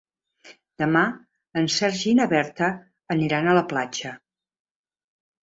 Demà 0.83 1.03
en 1.61 1.69
Sergi 1.73 2.07
i 2.13 2.15
na 2.21 2.27
Berta 2.31 2.71
aniran 3.17 3.53
a 3.53 3.55
la 3.59 3.65
platja. 3.75 4.17